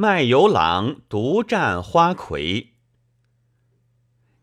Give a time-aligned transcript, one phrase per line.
[0.00, 2.74] 卖油郎独占花魁。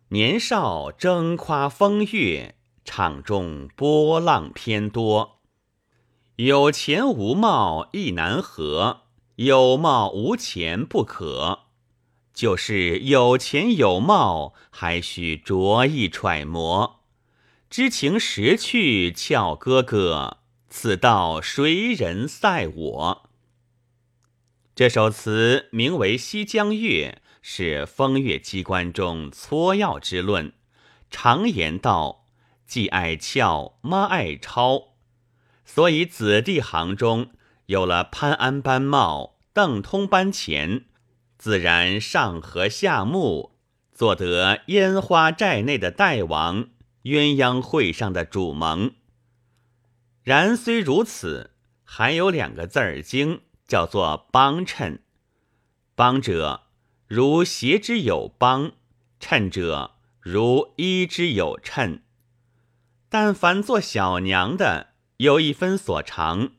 [0.09, 5.40] 年少争夸风月，场中波浪偏多。
[6.36, 9.04] 有钱无貌亦难合，
[9.36, 11.60] 有貌无钱不可。
[12.34, 17.06] 就是有钱有貌，还需着意揣摩。
[17.70, 23.25] 知情识趣俏哥哥，此道谁人赛我？
[24.76, 30.51] 这首词名为《西江月》，是风月机关中撮要之论。
[31.10, 32.25] 常言道
[32.67, 34.95] ：“既爱俏，妈爱抄。”
[35.63, 37.29] 所以子弟行中
[37.67, 40.84] 有了潘安般貌，邓通般钱，
[41.37, 43.55] 自然上和下睦，
[43.93, 46.67] 做得烟花寨内的大王，
[47.03, 48.95] 鸳鸯会上的主盟。
[50.21, 51.51] 然虽如此，
[51.85, 53.39] 还有两个字儿经。
[53.67, 55.01] 叫做帮衬，
[55.95, 56.63] 帮者
[57.07, 58.73] 如鞋之有帮，
[59.20, 62.03] 衬者如衣之有衬。
[63.09, 66.52] 但凡做小娘的，有一分所长，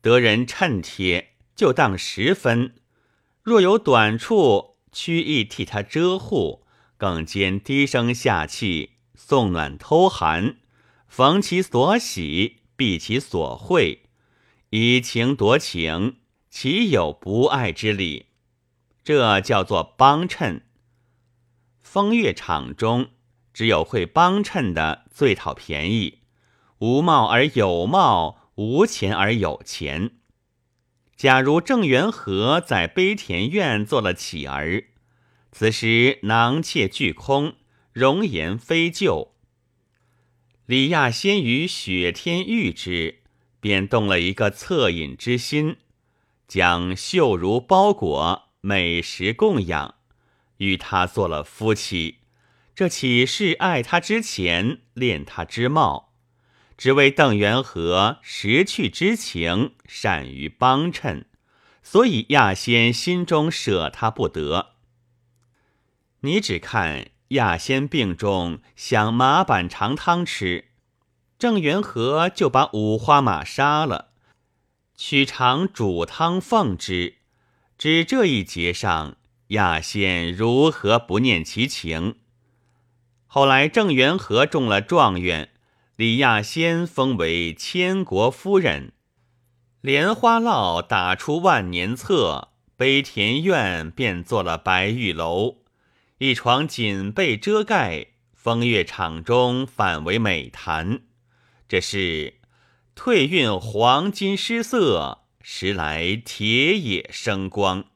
[0.00, 2.74] 得人衬贴，就当十分；
[3.42, 6.64] 若有短处，屈意替他遮护，
[6.96, 10.56] 更兼低声下气，送暖偷寒，
[11.08, 14.04] 逢其所喜，避其所讳，
[14.70, 16.16] 以情夺情。
[16.56, 18.26] 岂有不爱之理？
[19.02, 20.62] 这叫做帮衬。
[21.82, 23.08] 风月场中，
[23.52, 26.20] 只有会帮衬的最讨便宜，
[26.78, 30.12] 无貌而有貌，无钱而有钱。
[31.16, 34.84] 假如郑元和在悲田院做了乞儿，
[35.50, 37.56] 此时囊妾俱空，
[37.92, 39.34] 容颜非旧。
[40.66, 43.22] 李亚仙于雪天遇之，
[43.58, 45.78] 便动了一个恻隐之心。
[46.54, 49.96] 将绣如包裹，美食供养，
[50.58, 52.18] 与他做了夫妻。
[52.76, 56.12] 这岂是爱他之前恋他之貌？
[56.78, 61.26] 只为邓元和识趣之情，善于帮衬，
[61.82, 64.74] 所以亚仙心中舍他不得。
[66.20, 70.66] 你只看亚仙病中想马板长汤吃，
[71.36, 74.13] 郑元和就把五花马杀了。
[74.96, 77.14] 取尝煮汤奉之，
[77.76, 79.16] 指这一节上，
[79.48, 82.14] 亚仙如何不念其情？
[83.26, 85.50] 后来郑元和中了状元，
[85.96, 88.92] 李亚仙封为千国夫人，
[89.80, 95.56] 莲花落打出万年册，悲田院便做了白玉楼，
[96.18, 101.00] 一床锦被遮盖，风月场中反为美谈。
[101.68, 102.34] 这是。
[102.94, 107.86] 退运黄金失色，时来铁也生光。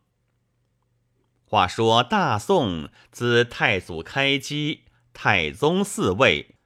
[1.44, 4.82] 话说大宋自太祖开基，
[5.14, 6.56] 太宗嗣位，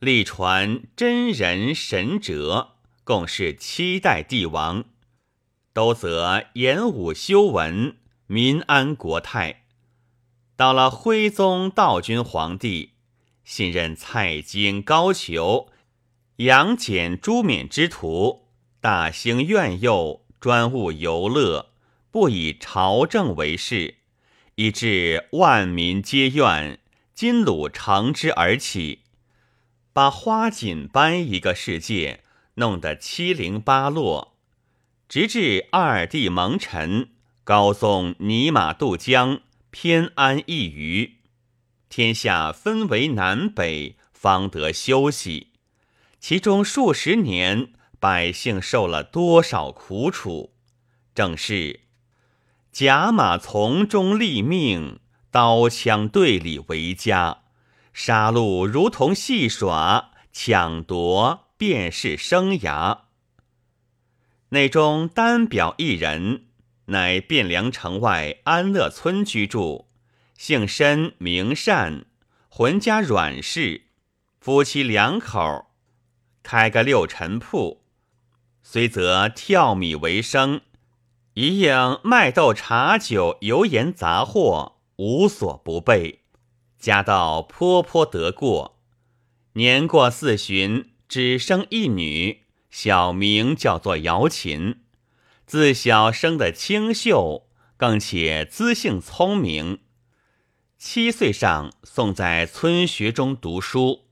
[0.00, 2.72] 历传真人神哲，
[3.04, 4.84] 共是七代帝王，
[5.72, 9.64] 都则演武修文，民安国泰。
[10.56, 12.94] 到了徽宗道君皇帝，
[13.44, 15.68] 信任蔡京、高俅。
[16.36, 18.48] 杨戬、朱冕之徒
[18.82, 21.70] 大兴苑囿，专务游乐，
[22.10, 23.94] 不以朝政为事，
[24.56, 26.78] 以致万民皆怨。
[27.14, 29.00] 金鲁乘之而起，
[29.94, 32.22] 把花锦般一个世界
[32.56, 34.36] 弄得七零八落，
[35.08, 37.08] 直至二帝蒙尘，
[37.44, 41.20] 高宗尼玛渡江，偏安一隅，
[41.88, 45.52] 天下分为南北，方得休息。
[46.28, 47.68] 其中数十年，
[48.00, 50.56] 百姓受了多少苦楚？
[51.14, 51.82] 正是
[52.72, 54.98] 甲马从中立命，
[55.30, 57.42] 刀枪对里为家。
[57.92, 63.02] 杀戮如同戏耍，抢夺便是生涯。
[64.48, 66.46] 内中单表一人，
[66.86, 69.86] 乃汴梁城外安乐村居住，
[70.36, 72.04] 姓申名善，
[72.48, 73.82] 浑家阮氏，
[74.40, 75.65] 夫妻两口。
[76.46, 77.82] 开个六陈铺，
[78.62, 80.60] 虽则跳米为生，
[81.34, 86.20] 一应卖豆茶酒油盐杂货，无所不备，
[86.78, 88.78] 家道颇颇得过。
[89.54, 94.82] 年过四旬，只生一女，小名叫做姚琴。
[95.46, 99.80] 自小生得清秀，更且资性聪明。
[100.78, 104.04] 七岁上送在村学中读书，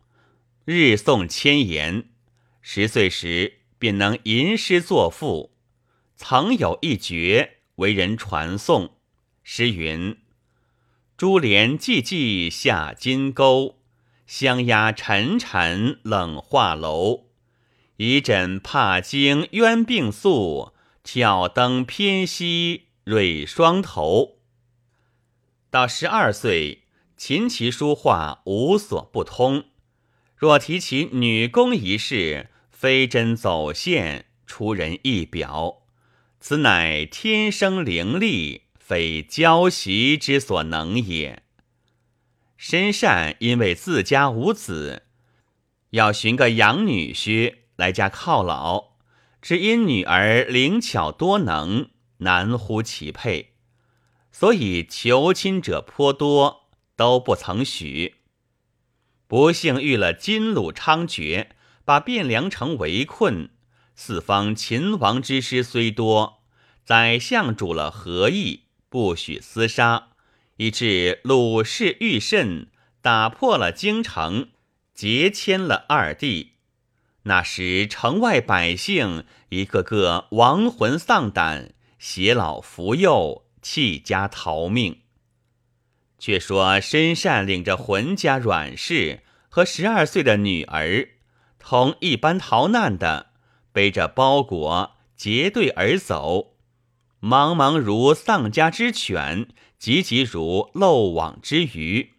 [0.64, 2.08] 日诵千言。
[2.66, 5.52] 十岁时便能吟诗作赋，
[6.16, 8.96] 曾有一绝为人传颂，
[9.42, 10.16] 诗云
[11.14, 13.80] ：“珠帘寂寂下金钩，
[14.26, 17.26] 香压沉沉冷画楼。
[17.98, 20.72] 一枕怕惊冤病素，
[21.02, 24.38] 挑灯偏惜蕊双头。”
[25.68, 26.84] 到十二岁，
[27.18, 29.66] 琴棋书画无所不通。
[30.34, 32.48] 若提起女工一事，
[32.84, 35.86] 飞针走线，出人意表。
[36.38, 41.44] 此乃天生灵力，非教习之所能也。
[42.58, 45.04] 申善因为自家无子，
[45.92, 48.90] 要寻个养女婿来家犒劳，
[49.40, 51.88] 只因女儿灵巧多能，
[52.18, 53.54] 难乎其配，
[54.30, 58.16] 所以求亲者颇多，都不曾许。
[59.26, 61.46] 不幸遇了金鲁猖獗，
[61.84, 63.50] 把汴梁城围困。
[63.94, 66.42] 四方秦王之师虽多，
[66.84, 70.08] 宰相主了合议，不许厮杀，
[70.56, 72.68] 以致鲁氏遇甚，
[73.00, 74.48] 打破了京城，
[74.94, 76.54] 劫迁了二弟。
[77.24, 85.00] 那时城外百姓一个个亡魂丧胆，携老扶幼，弃家逃命。
[86.18, 91.08] 却说申善领着浑家阮氏和十二岁的女儿，
[91.66, 93.30] 同一般逃难的。
[93.72, 96.54] 背着包裹结队而走，
[97.20, 102.12] 茫茫如丧家之犬，急急如漏网之鱼。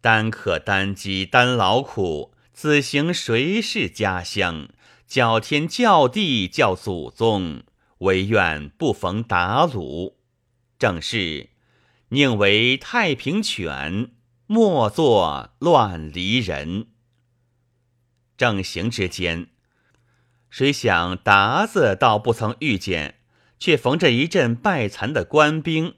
[0.00, 4.68] 单可单机单劳苦，此行谁是家乡？
[5.06, 7.62] 叫天叫地叫祖宗，
[7.98, 10.12] 唯愿不逢打虏。
[10.78, 11.48] 正是
[12.10, 14.12] 宁为太平犬，
[14.46, 16.88] 莫作乱离人。
[18.38, 19.48] 正行之间。
[20.48, 23.16] 谁想达子倒不曾遇见，
[23.58, 25.96] 却逢着一阵败残的官兵。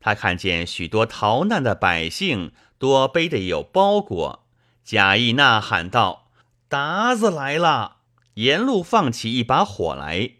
[0.00, 4.46] 他看见许多逃难的百姓，多背的有包裹，
[4.82, 6.30] 假意呐喊道
[6.68, 7.98] ：“达子来了！”
[8.34, 10.32] 沿路放起一把火来。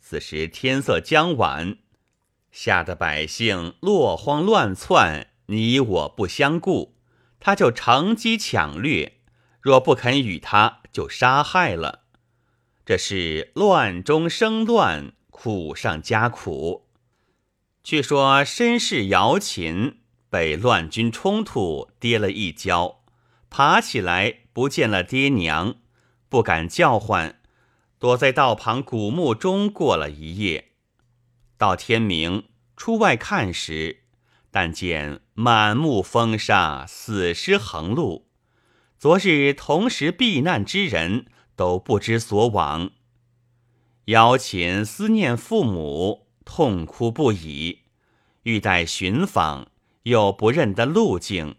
[0.00, 1.78] 此时天色将晚，
[2.52, 6.96] 吓得百姓落荒乱窜，你我不相顾，
[7.40, 9.15] 他就乘机抢掠。
[9.66, 12.04] 若不肯与他，就杀害了。
[12.84, 16.86] 这是乱中生乱，苦上加苦。
[17.82, 23.02] 却说绅士姚琴被乱军冲突，跌了一跤，
[23.50, 25.74] 爬起来不见了爹娘，
[26.28, 27.40] 不敢叫唤，
[27.98, 30.74] 躲在道旁古墓中过了一夜。
[31.58, 32.44] 到天明
[32.76, 34.04] 出外看时，
[34.52, 38.25] 但见满目风沙，死尸横路。
[39.06, 41.26] 昨日同时避难之人。
[41.54, 42.90] 都不知所往，
[44.06, 47.82] 姚琴思念父母，痛哭不已。
[48.42, 49.68] 欲待寻访，
[50.02, 51.54] 又不认得路径，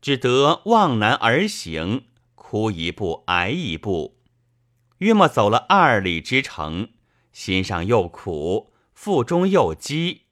[0.00, 4.16] 只得望南而行，哭一步挨一步。
[5.00, 6.88] 约莫走了二里之程，
[7.30, 10.22] 心上又苦，腹中又饥，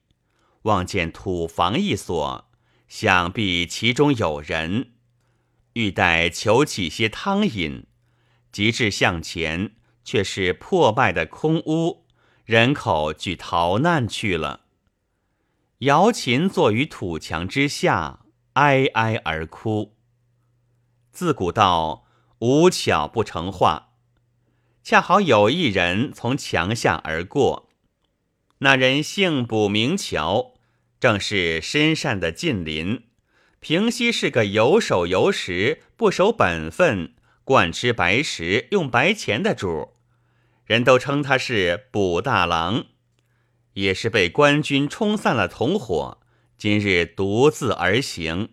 [0.63, 2.49] 望见土房一所，
[2.87, 4.94] 想必其中有人，
[5.75, 7.85] 欲待求起些汤饮。
[8.51, 9.75] 及至向前，
[10.05, 12.05] 却是破败的空屋，
[12.45, 14.61] 人口俱逃难去了。
[15.79, 18.21] 瑶琴坐于土墙之下，
[18.53, 19.97] 哀哀而哭。
[21.11, 22.05] 自古道
[22.39, 23.89] 无巧不成话，
[24.81, 27.69] 恰好有一人从墙下而过。
[28.59, 30.53] 那人姓卜名乔，
[30.97, 33.03] 正是深善的近邻，
[33.67, 37.15] 平西是个有手有实、不守本分。
[37.43, 39.93] 惯吃白食、用白钱的主，
[40.65, 42.85] 人都称他是卜大郎，
[43.73, 46.19] 也是被官军冲散了同伙，
[46.59, 48.49] 今日独自而行，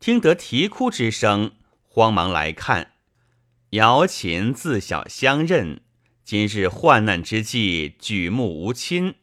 [0.00, 1.52] 听得啼哭之声，
[1.86, 2.92] 慌忙来看。
[3.72, 5.82] 姚琴自小相认，
[6.24, 9.16] 今日患难之际举目无亲，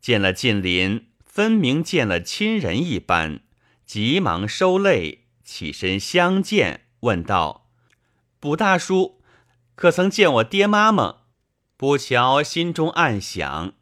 [0.00, 3.40] 见了近邻，分明见了亲人一般，
[3.88, 7.70] 急忙收泪，起身相见，问道。
[8.38, 9.22] 卜大叔，
[9.74, 11.20] 可曾见我爹妈吗？
[11.78, 13.72] 卜乔心中暗想：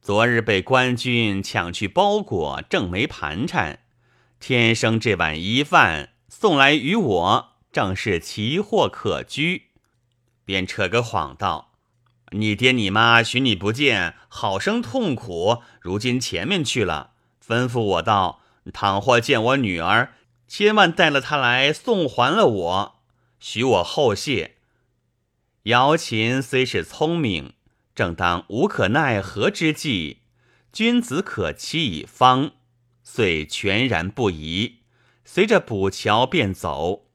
[0.00, 3.80] 昨日被官军抢去包裹，正没盘缠，
[4.38, 9.70] 天生这碗稀饭送来与我，正是奇货可居。
[10.44, 11.72] 便扯个谎道：
[12.30, 18.38] 你爹你妈寻你不见，好生痛苦，如今前面去了，吩咐我道：
[18.72, 20.14] 倘或见我女儿，
[20.46, 23.02] 千万带了她来送还了我。
[23.40, 24.56] 许我后谢。
[25.64, 27.54] 姚琴虽是聪明，
[27.94, 30.18] 正当无可奈何之际，
[30.72, 32.52] 君子可欺以方，
[33.02, 34.80] 遂全然不疑，
[35.24, 37.06] 随着卜桥便走。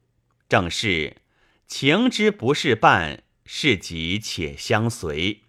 [0.50, 1.18] 正是
[1.66, 5.42] 情之不是伴，是己且相随。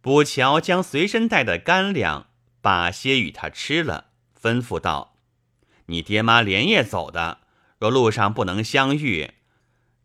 [0.00, 2.28] 卜桥将随身带的干粮
[2.60, 4.10] 把些与他吃了，
[4.44, 5.16] 吩咐道
[5.88, 7.38] ：“你爹妈连夜走的，
[7.78, 9.30] 若路上不能相遇，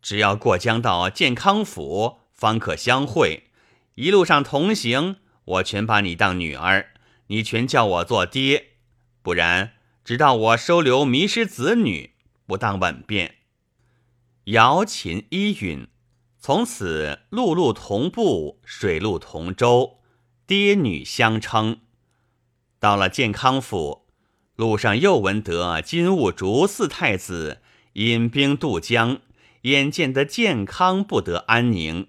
[0.01, 3.47] 只要过江到健康府，方可相会。
[3.95, 6.93] 一路上同行，我全把你当女儿，
[7.27, 8.67] 你全叫我做爹，
[9.21, 9.73] 不然
[10.05, 12.13] 直到我收留迷失子女，
[12.47, 13.35] 不当稳便。”
[14.47, 15.89] 瑶琴依允，
[16.39, 19.99] 从此陆路同步，水陆同舟，
[20.47, 21.81] 爹女相称。
[22.79, 23.98] 到了健康府，
[24.59, 27.61] 路上又闻得金兀术四太子
[27.93, 29.21] 引兵渡江，
[29.61, 32.07] 眼见得健康不得安宁；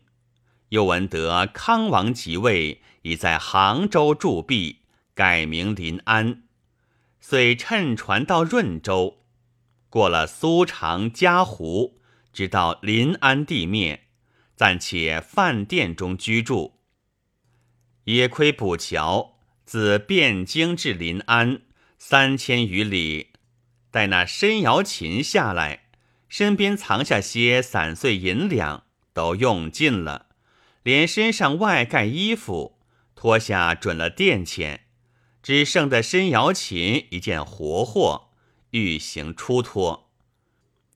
[0.71, 4.79] 又闻得康王即位，已在杭州驻跸，
[5.15, 6.43] 改名临安，
[7.21, 9.19] 遂乘船到润州，
[9.89, 12.01] 过了苏常、嘉湖。
[12.33, 14.07] 直到临安地面，
[14.57, 16.81] 暂且饭店中居住。
[18.05, 21.63] 也亏补桥自汴京至临安
[22.03, 23.29] 三千余里，
[23.91, 25.83] 待那申瑶琴下来，
[26.31, 30.29] 身边藏下些散碎银两，都用尽了，
[30.83, 32.79] 连身上外盖衣服
[33.15, 34.87] 脱下准了垫钱，
[35.43, 38.31] 只剩的申瑶琴一件活货，
[38.71, 40.11] 欲行出脱。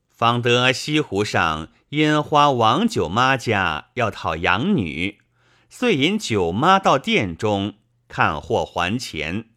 [0.08, 5.18] 方得西湖上烟花王九妈家要讨养女，
[5.68, 7.75] 遂引九妈到店中
[8.08, 9.50] 看货还钱。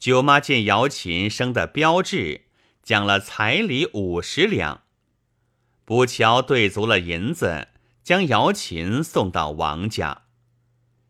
[0.00, 2.46] 九妈见瑶琴生的标致，
[2.82, 4.84] 奖了彩礼五十两。
[5.84, 7.68] 卜桥兑足了银子，
[8.02, 10.22] 将瑶琴送到王家。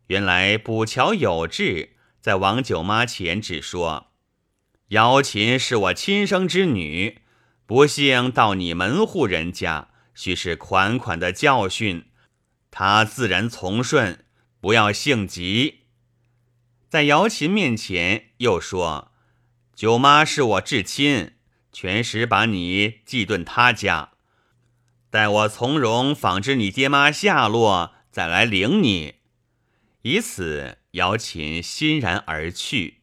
[0.09, 4.09] 原来卜桥有志，在王九妈前只说
[4.90, 7.20] ：“瑶琴是我亲生之女。”
[7.66, 12.06] 不幸到你门户人家，须是款款的教训，
[12.73, 14.25] 她自然从顺，
[14.61, 15.79] 不要性急。
[16.90, 19.12] 在姚琴面前又说
[19.76, 21.35] ：“舅妈是我至亲，
[21.73, 24.11] 全时把你寄顿他家，
[25.09, 29.14] 待我从容访知你爹妈下落，再来领你。”
[30.02, 33.02] 以此，姚琴欣然而去。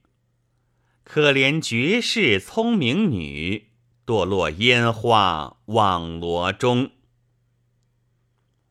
[1.05, 3.69] 可怜绝世聪明女。
[4.05, 6.91] 堕落烟花网罗中，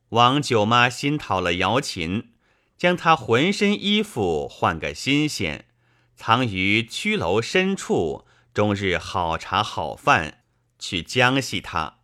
[0.09, 2.31] 王九妈新讨了瑶琴，
[2.77, 5.65] 将他浑身衣服换个新鲜，
[6.15, 10.43] 藏于曲楼深处，终日好茶好饭
[10.77, 11.99] 去将系她，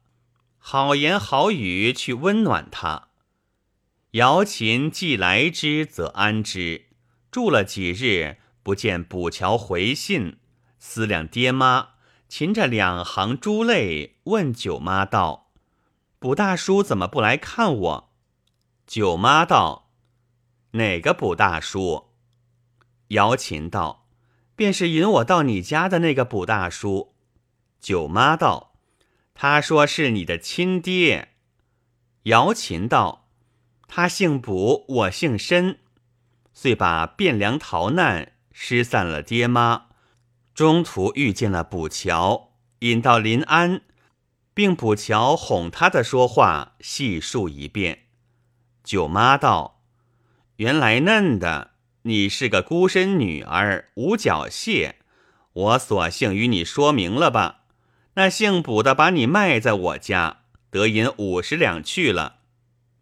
[0.58, 3.10] 好言好语去温暖他。
[4.12, 6.88] 瑶琴既来之则安之，
[7.32, 10.38] 住了几日，不见补乔回信，
[10.80, 11.90] 思量爹妈。
[12.30, 15.52] 噙着两行珠泪，问九妈道
[16.18, 18.14] ：“卜大叔怎么不来看我？”
[18.88, 19.83] 九妈道
[20.74, 22.10] ：“哪个卜大叔？”
[23.10, 24.08] 姚琴道
[24.56, 27.16] ：“便是引我到你家的那个卜大叔。”
[27.82, 28.76] 九妈道
[29.34, 31.30] ：“他说是你的亲爹。”
[32.24, 33.28] 姚琴道
[33.88, 35.80] ：“他姓卜，我姓申，
[36.54, 39.88] 遂把汴梁逃难，失散了爹妈。”
[40.56, 43.82] 中途遇见了卜桥，引到临安，
[44.54, 48.04] 并卜桥哄他的说话细述一遍。
[48.84, 49.82] 九妈道
[50.58, 51.72] ：“原来嫩的，
[52.04, 54.96] 你是个孤身女儿，无脚蟹，
[55.54, 57.62] 我索性与你说明了吧。
[58.16, 62.38] 那姓卜的把你卖在我家，得银五十两去了。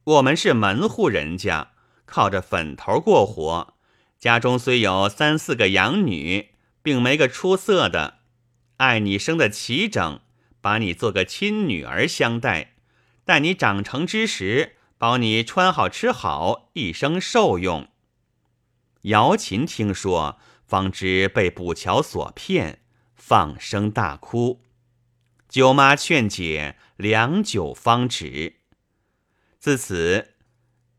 [0.03, 1.72] 我们是门户人家，
[2.05, 3.74] 靠着粉头过活，
[4.17, 6.50] 家中虽有三四个养女。”
[6.84, 8.15] 并没个出色的，
[8.77, 10.20] 爱你生的齐整，
[10.62, 12.74] 把你做个亲女儿相待，
[13.24, 17.88] 待你长成之时，保你穿好吃好，一生受用。
[19.01, 22.84] 姚琴听说，方知被卜桥所骗，
[23.15, 24.62] 放声大哭。
[25.50, 28.58] 舅妈劝解，良久方止。
[29.58, 30.36] 自此，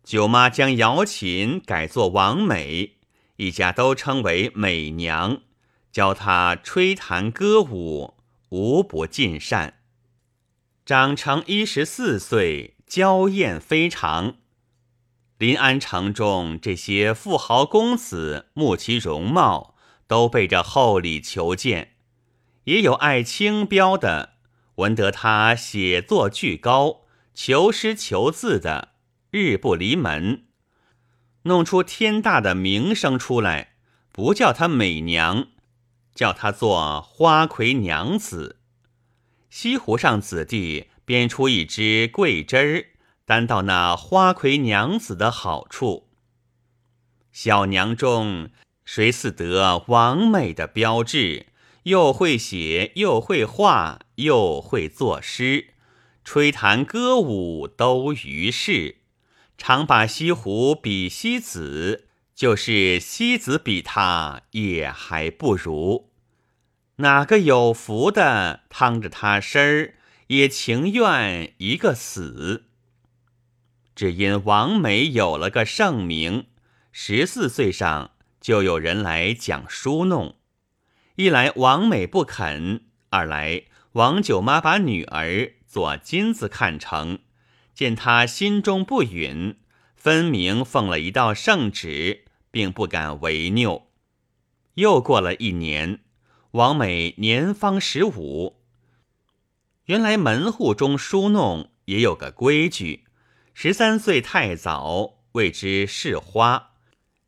[0.02, 2.97] 舅妈将姚琴改作王美，
[3.37, 5.42] 一家都称为美娘。
[5.92, 8.14] 教她吹弹歌舞，
[8.49, 9.75] 无不尽善。
[10.85, 14.34] 长成一十四岁，娇艳非常。
[15.38, 19.75] 临安城中这些富豪公子，慕其容貌，
[20.06, 21.94] 都备着厚礼求见。
[22.64, 24.34] 也有爱清标的，
[24.75, 28.90] 闻得他写作巨高，求诗求字的，
[29.30, 30.44] 日不离门，
[31.44, 33.76] 弄出天大的名声出来，
[34.12, 35.46] 不叫他美娘。
[36.14, 38.58] 叫他做花魁娘子。
[39.49, 42.87] 西湖上子弟编出一支桂枝儿，
[43.25, 46.09] 担到那花魁娘子的好处。
[47.30, 48.50] 小娘中
[48.85, 51.47] 谁似得王美的标志？
[51.85, 55.75] 又会写，又会画，又会作诗，
[56.23, 58.99] 吹弹歌舞都于事。
[59.59, 62.06] 常把西湖比西子，
[62.37, 66.11] 就是西子比他也还不如。
[66.97, 69.94] 哪个有福的，趟着他身儿，
[70.33, 72.65] 也情愿一个死。
[73.95, 76.47] 只因王美有了个盛名。
[76.91, 80.37] 十四岁上就有人来讲书弄，
[81.17, 87.19] 一来王美不肯，二来王九妈把女儿做金子看成，
[87.75, 89.59] 见他心中不允，
[89.95, 93.89] 分明奉了一道圣旨，并不敢违拗。
[94.75, 96.01] 又过了一年，
[96.53, 98.62] 王美年方十五。
[99.92, 103.04] 原来门户中书弄也有个规矩，
[103.52, 106.70] 十三岁太早，谓之是花。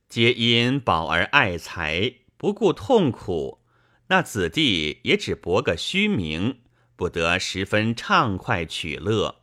[0.08, 3.60] 皆因宝儿爱财，不顾痛苦，
[4.06, 6.60] 那子弟也只博个虚名，
[6.96, 9.42] 不得十分畅快取乐。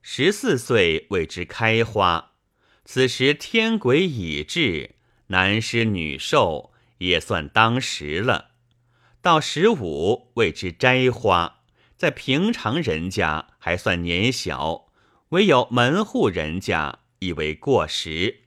[0.00, 2.34] 十四岁为之开花，
[2.84, 4.94] 此时天癸已至，
[5.26, 8.52] 男施女受，也算当时了。
[9.20, 11.57] 到十五为之摘花，
[11.98, 14.86] 在平常人家还算年小，
[15.30, 18.42] 唯有门户人家以为过时。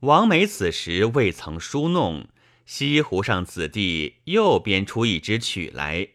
[0.00, 2.26] 王美此时未曾书弄，
[2.64, 6.08] 西湖上子弟又编出一支曲来。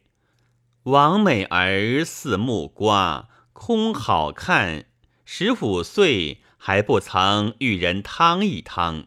[0.84, 4.86] 王美儿似木瓜，空好看。
[5.25, 9.06] 十五岁还不曾与人汤一汤，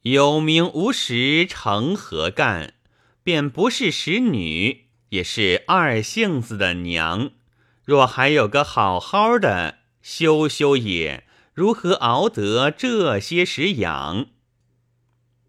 [0.00, 2.72] 有名无实成何干？
[3.22, 4.83] 便不是使女，
[5.14, 7.30] 也是二性子的娘。
[7.84, 11.24] 若还有个好好的，羞羞也。
[11.52, 14.26] 如何熬得这些时养？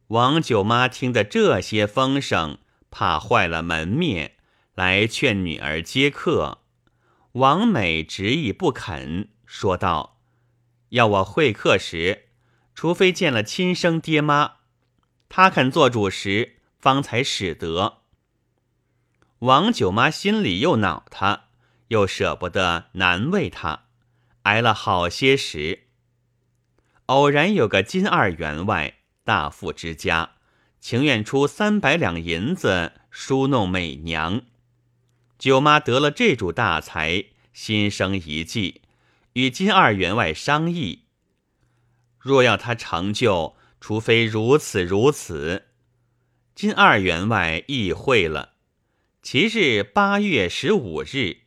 [0.10, 2.60] 王九妈听得这些风声，
[2.92, 4.34] 怕坏了门面，
[4.76, 6.60] 来劝女儿接客。
[7.32, 10.20] 王美执意不肯，说道
[10.90, 12.28] ：“要我会客时，
[12.76, 14.58] 除非见了亲生爹妈，
[15.28, 18.04] 他肯做主时，方才使得。”
[19.46, 21.50] 王九妈心里又恼他，
[21.90, 23.86] 又舍不得难为他，
[24.42, 25.84] 挨了好些时。
[27.06, 30.32] 偶然有个金二员外大富之家，
[30.80, 34.42] 情愿出三百两银子梳弄美娘。
[35.38, 38.82] 舅妈得了这主大财，心生一计，
[39.34, 41.04] 与金二员外商议：
[42.18, 45.68] 若要他成就，除非如此如此。
[46.56, 48.55] 金二员外意会了。
[49.26, 51.38] 其日八月十五日，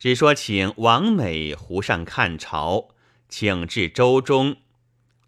[0.00, 2.88] 只说请王美湖上看潮，
[3.28, 4.56] 请至周中。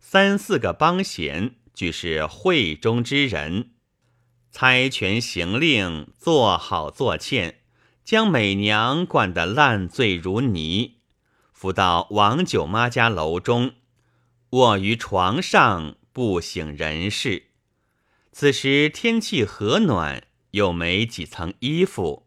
[0.00, 3.70] 三四个帮闲，俱是会中之人，
[4.50, 7.60] 猜拳行令，做好做欠，
[8.04, 10.96] 将美娘灌得烂醉如泥，
[11.52, 13.74] 扶到王九妈家楼中，
[14.50, 17.44] 卧于床上不省人事。
[18.32, 22.26] 此时天气和暖，又没几层衣服，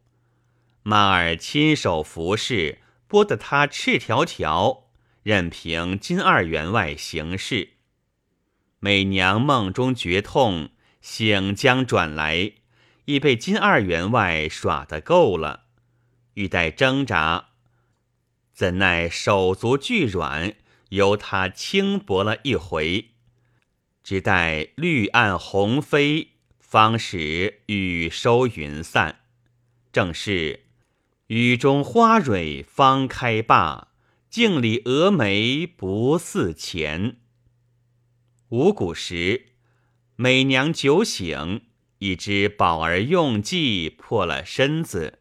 [0.84, 4.88] 马儿亲手服侍，剥得他赤条条，
[5.24, 7.70] 任凭金二员外行事。
[8.80, 10.70] 美娘梦中觉痛，
[11.02, 12.54] 醒将转来，
[13.06, 15.66] 已被金二员外耍得够了，
[16.34, 17.50] 欲待挣扎，
[18.54, 20.56] 怎奈手足俱软，
[20.90, 23.12] 由他轻薄了一回，
[24.04, 26.35] 只待绿暗红飞，
[26.68, 29.20] 方使雨收云散。
[29.94, 30.66] 正是
[31.28, 33.90] 雨中花蕊方开罢，
[34.32, 37.18] 镜里蛾眉不似前。
[38.50, 39.50] 五谷时，
[40.16, 41.62] 美娘酒醒，
[42.00, 45.20] 已知宝儿用计破了身子，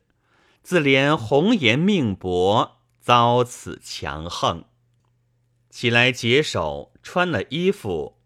[0.63, 4.65] 自怜红颜命薄，遭此强横，
[5.69, 8.19] 起来解手，穿了衣服，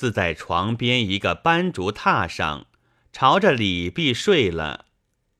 [0.00, 2.64] 自在床边一个斑竹榻上，
[3.12, 4.86] 朝着李壁睡了，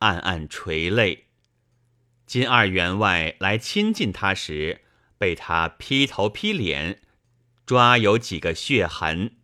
[0.00, 1.28] 暗暗垂泪。
[2.26, 4.82] 金二员外来亲近他时，
[5.16, 7.00] 被他劈头劈脸。
[7.64, 9.36] 抓有几个血痕，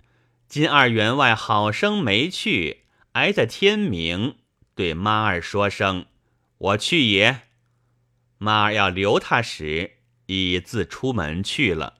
[0.48, 4.36] 金二员外好生没去，挨在天明，
[4.74, 6.04] 对妈儿说声
[6.58, 7.40] ：“我去也。”
[8.36, 9.92] 妈儿要留他时，
[10.26, 11.94] 已自出门去了。